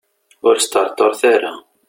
[0.47, 1.53] Ur sṭerṭuret ara.